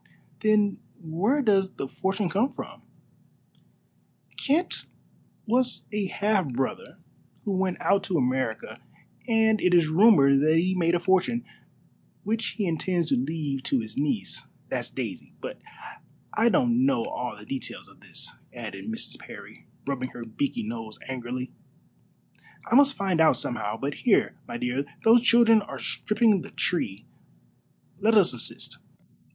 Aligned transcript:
"Then 0.41 0.79
where 0.99 1.43
does 1.43 1.75
the 1.75 1.87
fortune 1.87 2.27
come 2.27 2.51
from?" 2.51 2.81
"Kent 4.35 4.85
was 5.45 5.85
a 5.91 6.07
half 6.07 6.51
brother 6.53 6.97
who 7.45 7.51
went 7.55 7.79
out 7.79 8.01
to 8.05 8.17
America, 8.17 8.81
and 9.27 9.61
it 9.61 9.75
is 9.75 9.87
rumored 9.89 10.39
that 10.41 10.57
he 10.57 10.73
made 10.73 10.95
a 10.95 10.99
fortune, 10.99 11.45
which 12.23 12.55
he 12.57 12.65
intends 12.65 13.09
to 13.09 13.15
leave 13.15 13.61
to 13.61 13.81
his 13.81 13.95
niece 13.95 14.47
that's 14.69 14.89
Daisy. 14.89 15.33
But 15.39 15.61
I 16.33 16.49
don't 16.49 16.83
know 16.83 17.05
all 17.05 17.37
the 17.37 17.45
details 17.45 17.87
of 17.87 17.99
this," 17.99 18.31
added 18.55 18.87
Mrs. 18.91 19.19
Parry, 19.19 19.67
rubbing 19.85 20.09
her 20.13 20.25
beaky 20.25 20.63
nose 20.63 20.97
angrily; 21.07 21.51
"I 22.65 22.73
must 22.73 22.95
find 22.95 23.21
out 23.21 23.37
somehow. 23.37 23.77
But 23.77 23.93
here, 23.93 24.33
my 24.47 24.57
dear, 24.57 24.83
those 25.03 25.21
children 25.21 25.61
are 25.61 25.77
stripping 25.77 26.41
the 26.41 26.49
tree. 26.49 27.05
Let 27.99 28.15
us 28.15 28.33
assist. 28.33 28.79